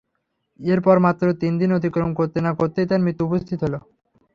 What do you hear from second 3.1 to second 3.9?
উপস্থিত হল।